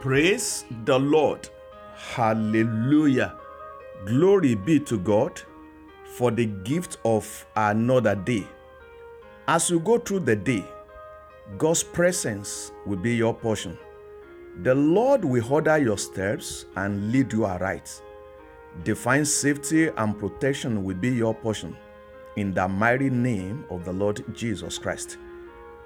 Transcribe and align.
Praise 0.00 0.64
the 0.84 0.96
Lord. 0.96 1.48
Hallelujah. 1.96 3.34
Glory 4.06 4.54
be 4.54 4.78
to 4.78 4.96
God 4.96 5.42
for 6.04 6.30
the 6.30 6.46
gift 6.46 6.98
of 7.04 7.44
another 7.56 8.14
day. 8.14 8.46
As 9.48 9.68
you 9.70 9.80
go 9.80 9.98
through 9.98 10.20
the 10.20 10.36
day, 10.36 10.64
God's 11.56 11.82
presence 11.82 12.70
will 12.86 12.98
be 12.98 13.16
your 13.16 13.34
portion. 13.34 13.76
The 14.62 14.72
Lord 14.72 15.24
will 15.24 15.52
order 15.52 15.78
your 15.78 15.98
steps 15.98 16.66
and 16.76 17.10
lead 17.10 17.32
you 17.32 17.44
aright. 17.44 18.00
Divine 18.84 19.24
safety 19.24 19.88
and 19.88 20.16
protection 20.16 20.84
will 20.84 20.96
be 20.96 21.10
your 21.10 21.34
portion 21.34 21.76
in 22.36 22.54
the 22.54 22.68
mighty 22.68 23.10
name 23.10 23.64
of 23.68 23.84
the 23.84 23.92
Lord 23.92 24.24
Jesus 24.32 24.78
Christ. 24.78 25.18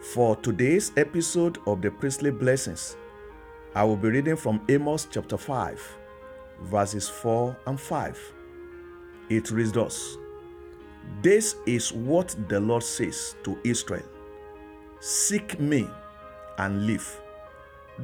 For 0.00 0.36
today's 0.36 0.92
episode 0.96 1.58
of 1.66 1.82
the 1.82 1.90
Priestly 1.90 2.30
Blessings, 2.30 2.96
I 3.76 3.84
will 3.84 3.98
be 3.98 4.08
reading 4.08 4.36
from 4.36 4.62
Amos 4.70 5.06
chapter 5.10 5.36
5, 5.36 5.98
verses 6.62 7.10
4 7.10 7.54
and 7.66 7.78
5. 7.78 8.32
It 9.28 9.50
reads 9.50 9.70
thus 9.70 10.16
This 11.20 11.56
is 11.66 11.92
what 11.92 12.34
the 12.48 12.58
Lord 12.58 12.82
says 12.82 13.36
to 13.44 13.58
Israel 13.64 14.06
Seek 15.00 15.60
me 15.60 15.86
and 16.56 16.86
live. 16.86 17.20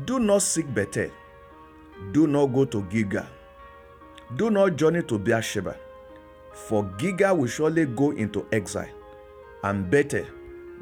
Do 0.04 0.18
not 0.18 0.42
seek 0.42 0.74
Bethel. 0.74 1.10
Do 2.12 2.26
not 2.26 2.48
go 2.48 2.66
to 2.66 2.82
Gilgal. 2.82 3.24
Do 4.36 4.50
not 4.50 4.76
journey 4.76 5.02
to 5.04 5.18
Beersheba. 5.18 5.78
For 6.52 6.84
Gilgal 6.98 7.38
will 7.38 7.46
surely 7.46 7.86
go 7.86 8.10
into 8.10 8.46
exile, 8.52 8.92
and 9.64 9.90
Bethel 9.90 10.26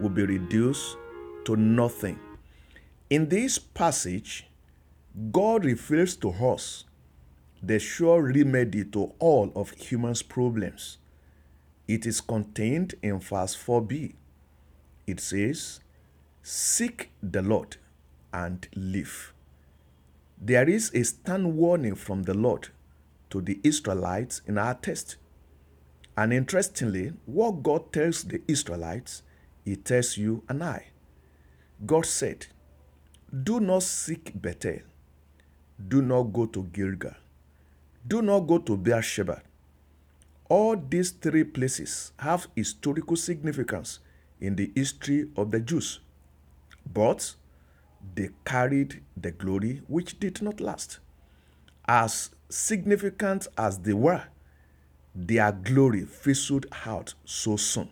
will 0.01 0.11
be 0.11 0.25
reduced 0.25 0.97
to 1.45 1.55
nothing. 1.55 2.19
In 3.09 3.29
this 3.29 3.57
passage, 3.57 4.50
God 5.33 5.65
reveals 5.65 6.15
to 6.17 6.31
us 6.31 6.85
the 7.63 7.79
sure 7.79 8.23
remedy 8.23 8.85
to 8.85 9.13
all 9.19 9.53
of 9.57 9.71
humans' 9.73 10.23
problems. 10.23 10.99
It 11.89 12.07
is 12.07 12.21
contained 12.21 12.95
in 13.03 13.19
verse 13.19 13.57
4b. 13.57 14.15
It 15.07 15.21
says, 15.21 15.81
Seek 16.43 17.11
the 17.21 17.43
Lord 17.43 17.77
and 18.33 18.67
live. 18.77 19.35
There 20.41 20.69
is 20.69 20.95
a 20.95 21.03
stern 21.03 21.57
warning 21.57 21.97
from 21.97 22.23
the 22.23 22.35
Lord 22.35 22.69
to 23.31 23.41
the 23.41 23.61
Israelites 23.65 24.41
in 24.47 24.57
our 24.57 24.75
text. 24.75 25.17
And 26.17 26.33
interestingly, 26.33 27.13
what 27.27 27.63
God 27.63 27.93
tells 27.93 28.23
the 28.23 28.41
Israelites, 28.47 29.23
He 29.65 29.75
tells 29.75 30.17
you 30.17 30.45
and 30.49 30.63
I. 30.63 30.87
God 31.85 32.07
said, 32.07 32.47
Do 33.43 33.59
not 33.59 33.83
seek 33.83 34.41
Bethel. 34.41 34.81
Do 35.89 36.03
not 36.03 36.25
go 36.25 36.47
to 36.47 36.65
Gilgal. 36.65 37.15
Do 38.07 38.23
not 38.23 38.41
go 38.41 38.59
to 38.59 38.77
Beersheba. 38.77 39.43
All 40.49 40.77
these 40.77 41.11
three 41.11 41.45
places 41.45 42.13
have 42.19 42.49
historical 42.57 43.17
significance 43.17 44.01
in 44.41 44.57
the 44.57 44.73
history 44.75 45.29
of 45.37 45.51
the 45.51 45.61
Jews, 45.61 46.01
but 46.93 47.35
they 48.15 48.31
carried 48.45 49.03
the 49.17 49.31
glory 49.31 49.83
which 49.87 50.19
did 50.19 50.43
not 50.43 50.61
last. 50.61 50.99
As 51.87 52.31
significant 52.49 53.47
as 53.57 53.79
they 53.79 53.93
were, 53.93 54.25
their 55.15 55.53
glory 55.53 56.05
fizzled 56.05 56.67
out 56.87 57.15
so 57.25 57.57
soon. 57.57 57.91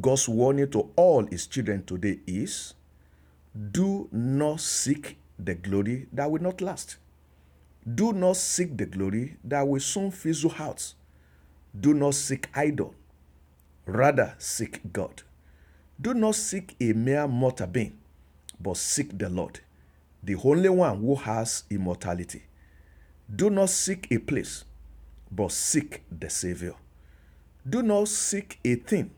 God's 0.00 0.28
warning 0.28 0.70
to 0.70 0.90
all 0.96 1.26
his 1.26 1.46
children 1.46 1.84
today 1.84 2.20
is 2.26 2.74
do 3.72 4.08
not 4.12 4.60
seek 4.60 5.16
the 5.44 5.54
glory 5.54 6.06
that 6.12 6.30
will 6.30 6.42
not 6.42 6.60
last. 6.60 6.96
Do 7.94 8.12
not 8.12 8.36
seek 8.36 8.76
the 8.76 8.86
glory 8.86 9.36
that 9.44 9.66
will 9.66 9.80
soon 9.80 10.10
fizzle 10.10 10.54
out. 10.58 10.94
Do 11.78 11.94
not 11.94 12.14
seek 12.14 12.48
idol. 12.54 12.94
Rather, 13.86 14.34
seek 14.38 14.92
God. 14.92 15.22
Do 16.00 16.14
not 16.14 16.34
seek 16.34 16.76
a 16.80 16.92
mere 16.92 17.26
mortal 17.26 17.66
being, 17.66 17.98
but 18.60 18.76
seek 18.76 19.18
the 19.18 19.28
Lord, 19.28 19.60
the 20.22 20.36
only 20.36 20.68
one 20.68 21.00
who 21.00 21.14
has 21.14 21.64
immortality. 21.70 22.42
Do 23.34 23.50
not 23.50 23.70
seek 23.70 24.08
a 24.10 24.18
place, 24.18 24.64
but 25.30 25.52
seek 25.52 26.02
the 26.10 26.30
Savior. 26.30 26.74
Do 27.68 27.82
not 27.82 28.08
seek 28.08 28.58
a 28.64 28.76
thing, 28.76 29.10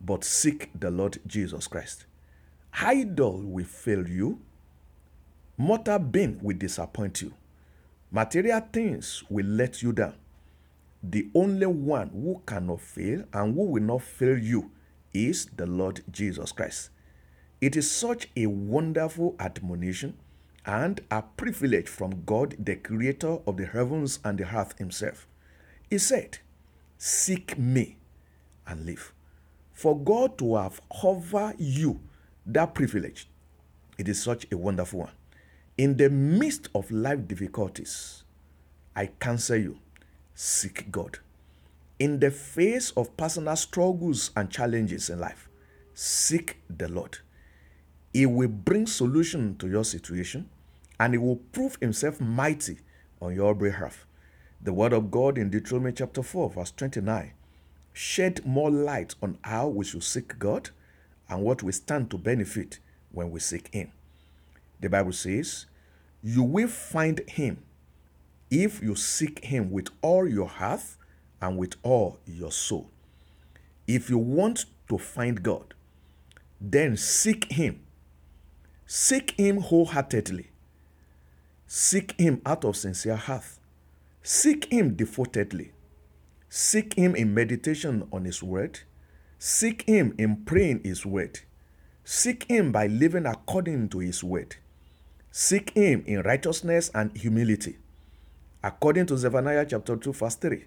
but 0.00 0.24
seek 0.24 0.70
the 0.78 0.90
Lord 0.90 1.18
Jesus 1.26 1.66
Christ. 1.66 2.06
Idol 2.72 3.42
will 3.42 3.64
fail 3.64 4.08
you, 4.08 4.40
mortal 5.60 5.98
being 5.98 6.38
will 6.42 6.56
disappoint 6.56 7.20
you, 7.20 7.34
material 8.10 8.62
things 8.72 9.22
will 9.28 9.44
let 9.44 9.82
you 9.82 9.92
down. 9.92 10.14
The 11.02 11.28
only 11.34 11.66
one 11.66 12.08
who 12.08 12.40
cannot 12.46 12.80
fail 12.80 13.24
and 13.34 13.54
who 13.54 13.64
will 13.64 13.82
not 13.82 14.00
fail 14.00 14.38
you 14.38 14.70
is 15.12 15.50
the 15.54 15.66
Lord 15.66 16.02
Jesus 16.10 16.52
Christ. 16.52 16.88
It 17.60 17.76
is 17.76 17.90
such 17.90 18.28
a 18.36 18.46
wonderful 18.46 19.36
admonition 19.38 20.16
and 20.64 21.02
a 21.10 21.20
privilege 21.20 21.88
from 21.88 22.22
God, 22.24 22.56
the 22.58 22.76
creator 22.76 23.38
of 23.46 23.58
the 23.58 23.66
heavens 23.66 24.18
and 24.24 24.38
the 24.38 24.44
earth 24.44 24.78
himself. 24.78 25.26
He 25.90 25.98
said, 25.98 26.38
Seek 26.96 27.58
me 27.58 27.98
and 28.66 28.86
live. 28.86 29.12
For 29.74 29.98
God 29.98 30.38
to 30.38 30.56
have 30.56 30.80
offered 30.88 31.56
you 31.58 32.00
that 32.46 32.74
privilege, 32.74 33.28
it 33.98 34.08
is 34.08 34.22
such 34.22 34.46
a 34.50 34.56
wonderful 34.56 35.00
one. 35.00 35.10
In 35.80 35.96
the 35.96 36.10
midst 36.10 36.68
of 36.74 36.90
life 36.90 37.26
difficulties, 37.26 38.24
I 38.94 39.06
counsel 39.06 39.56
you, 39.56 39.78
seek 40.34 40.92
God. 40.92 41.20
In 41.98 42.20
the 42.20 42.30
face 42.30 42.90
of 42.98 43.16
personal 43.16 43.56
struggles 43.56 44.30
and 44.36 44.50
challenges 44.50 45.08
in 45.08 45.20
life, 45.20 45.48
seek 45.94 46.58
the 46.68 46.86
Lord. 46.86 47.20
He 48.12 48.26
will 48.26 48.48
bring 48.48 48.86
solution 48.86 49.56
to 49.56 49.70
your 49.70 49.84
situation 49.84 50.50
and 50.98 51.14
he 51.14 51.18
will 51.18 51.36
prove 51.36 51.78
himself 51.80 52.20
mighty 52.20 52.80
on 53.22 53.34
your 53.34 53.54
behalf. 53.54 54.04
The 54.60 54.74
word 54.74 54.92
of 54.92 55.10
God 55.10 55.38
in 55.38 55.48
Deuteronomy 55.48 55.92
chapter 55.92 56.22
4, 56.22 56.50
verse 56.50 56.72
29, 56.72 57.32
shed 57.94 58.44
more 58.44 58.70
light 58.70 59.14
on 59.22 59.38
how 59.40 59.68
we 59.68 59.86
should 59.86 60.04
seek 60.04 60.38
God 60.38 60.68
and 61.30 61.40
what 61.40 61.62
we 61.62 61.72
stand 61.72 62.10
to 62.10 62.18
benefit 62.18 62.80
when 63.12 63.30
we 63.30 63.40
seek 63.40 63.72
him. 63.72 63.92
The 64.78 64.90
Bible 64.90 65.12
says, 65.12 65.64
You 66.22 66.42
will 66.42 66.68
find 66.68 67.20
him 67.28 67.62
if 68.50 68.82
you 68.82 68.94
seek 68.94 69.44
him 69.44 69.70
with 69.70 69.88
all 70.02 70.28
your 70.28 70.48
heart 70.48 70.82
and 71.40 71.56
with 71.56 71.76
all 71.82 72.18
your 72.26 72.52
soul. 72.52 72.90
If 73.86 74.10
you 74.10 74.18
want 74.18 74.66
to 74.88 74.98
find 74.98 75.42
God, 75.42 75.74
then 76.60 76.96
seek 76.96 77.52
him. 77.52 77.80
Seek 78.86 79.32
him 79.38 79.58
wholeheartedly. 79.58 80.50
Seek 81.66 82.20
him 82.20 82.42
out 82.44 82.64
of 82.64 82.76
sincere 82.76 83.16
heart. 83.16 83.44
Seek 84.22 84.70
him 84.70 84.94
devotedly. 84.94 85.72
Seek 86.48 86.94
him 86.94 87.14
in 87.14 87.32
meditation 87.32 88.06
on 88.12 88.24
his 88.24 88.42
word. 88.42 88.80
Seek 89.38 89.88
him 89.88 90.14
in 90.18 90.44
praying 90.44 90.82
his 90.84 91.06
word. 91.06 91.40
Seek 92.04 92.44
him 92.50 92.72
by 92.72 92.88
living 92.88 93.24
according 93.24 93.88
to 93.90 94.00
his 94.00 94.22
word. 94.22 94.56
Seek 95.32 95.70
him 95.70 96.02
in 96.06 96.22
righteousness 96.22 96.90
and 96.94 97.16
humility. 97.16 97.78
According 98.62 99.06
to 99.06 99.16
Zephaniah 99.16 99.64
chapter 99.64 99.96
2, 99.96 100.12
verse 100.12 100.34
3. 100.34 100.64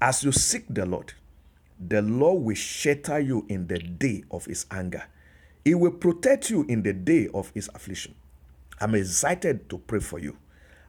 As 0.00 0.22
you 0.22 0.32
seek 0.32 0.64
the 0.68 0.86
Lord, 0.86 1.12
the 1.78 2.00
Lord 2.00 2.42
will 2.42 2.54
shelter 2.54 3.18
you 3.18 3.44
in 3.48 3.66
the 3.66 3.78
day 3.78 4.22
of 4.30 4.46
his 4.46 4.64
anger. 4.70 5.02
He 5.64 5.74
will 5.74 5.90
protect 5.90 6.50
you 6.50 6.64
in 6.68 6.82
the 6.82 6.92
day 6.92 7.28
of 7.34 7.50
his 7.52 7.68
affliction. 7.74 8.14
I'm 8.80 8.94
excited 8.94 9.68
to 9.70 9.78
pray 9.78 10.00
for 10.00 10.18
you. 10.18 10.36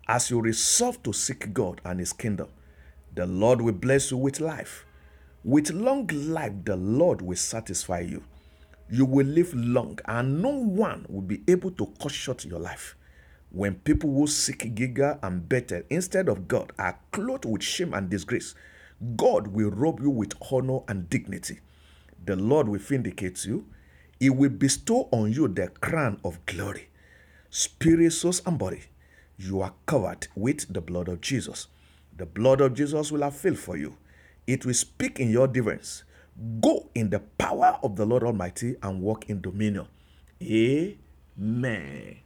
As 0.08 0.30
you 0.30 0.40
resolve 0.40 1.02
to 1.04 1.12
seek 1.12 1.54
God 1.54 1.82
and 1.84 2.00
his 2.00 2.14
kingdom, 2.14 2.50
the 3.14 3.26
Lord 3.26 3.62
will 3.62 3.74
bless 3.74 4.12
you 4.12 4.18
with 4.18 4.40
life. 4.40 4.86
With 5.44 5.72
long 5.72 6.08
life, 6.08 6.54
the 6.64 6.76
Lord 6.76 7.22
will 7.22 7.36
satisfy 7.36 8.02
you. 8.02 8.24
You 8.94 9.06
will 9.06 9.26
live 9.26 9.54
long, 9.54 10.00
and 10.06 10.42
no 10.42 10.50
one 10.50 11.06
will 11.08 11.22
be 11.22 11.42
able 11.48 11.72
to 11.72 11.94
cut 12.02 12.12
short 12.12 12.44
your 12.44 12.60
life. 12.60 12.98
When 13.50 13.76
people 13.76 14.14
who 14.14 14.28
seek 14.28 14.76
Gilgal 14.76 15.18
and 15.24 15.48
Bethel 15.48 15.84
instead 15.90 16.28
of 16.28 16.50
God 16.50 16.74
are 16.78 17.00
clothed 17.14 17.46
with 17.46 17.64
shame 17.64 17.94
and 17.94 18.10
disgrace, 18.10 18.54
God 19.16 19.48
will 19.48 19.72
robe 19.72 20.02
you 20.02 20.10
with 20.10 20.34
honor 20.52 20.80
and 20.90 21.10
dignity. 21.10 21.60
The 22.26 22.36
Lord 22.36 22.68
will 22.68 22.80
vindicate 22.80 23.46
you. 23.46 23.66
He 24.20 24.30
will 24.30 24.50
bestow 24.50 25.08
on 25.12 25.32
you 25.32 25.48
the 25.48 25.70
crown 25.70 26.20
of 26.26 26.46
glory. 26.46 26.90
Spirit, 27.50 28.12
soul, 28.12 28.34
and 28.46 28.60
body, 28.60 28.82
you 29.38 29.62
are 29.62 29.74
covered 29.86 30.28
with 30.36 30.72
the 30.72 30.82
blood 30.82 31.08
of 31.08 31.22
Jesus. 31.22 31.68
The 32.18 32.26
blood 32.26 32.60
of 32.60 32.74
Jesus 32.74 33.10
will 33.10 33.22
have 33.22 33.36
avail 33.36 33.56
for 33.56 33.78
you. 33.78 33.96
It 34.46 34.66
will 34.66 34.74
speak 34.74 35.20
in 35.20 35.32
your 35.32 35.48
defense. 35.48 36.04
Go 36.62 36.90
in 36.96 37.10
the 37.10 37.20
power 37.20 37.78
of 37.84 37.96
the 37.96 38.06
Lord 38.06 38.24
Almighty 38.24 38.76
and 38.82 39.02
walk 39.02 39.30
in 39.30 39.42
dominion. 39.42 39.88
Amen. 40.42 42.18